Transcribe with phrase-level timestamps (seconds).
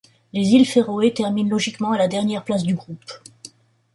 [0.33, 3.05] Les îles Féroé terminent logiquement à la dernière place du groupe.